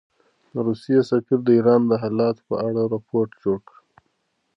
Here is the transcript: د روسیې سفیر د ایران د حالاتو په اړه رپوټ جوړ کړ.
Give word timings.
د 0.53 0.55
روسیې 0.67 0.99
سفیر 1.09 1.39
د 1.43 1.49
ایران 1.57 1.81
د 1.87 1.93
حالاتو 2.01 2.41
په 2.49 2.55
اړه 2.67 2.81
رپوټ 2.93 3.29
جوړ 3.43 3.57
کړ. 3.67 3.77